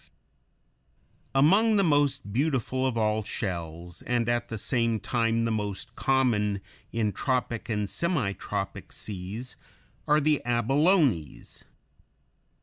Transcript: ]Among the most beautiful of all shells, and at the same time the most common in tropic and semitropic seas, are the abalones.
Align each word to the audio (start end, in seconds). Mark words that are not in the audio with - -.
]Among 1.35 1.75
the 1.75 1.83
most 1.83 2.33
beautiful 2.33 2.87
of 2.87 2.97
all 2.97 3.23
shells, 3.23 4.01
and 4.01 4.27
at 4.27 4.47
the 4.49 4.57
same 4.57 4.99
time 4.99 5.45
the 5.45 5.51
most 5.51 5.93
common 5.93 6.59
in 6.91 7.11
tropic 7.11 7.69
and 7.69 7.87
semitropic 7.87 8.91
seas, 8.91 9.57
are 10.07 10.19
the 10.19 10.41
abalones. 10.43 11.65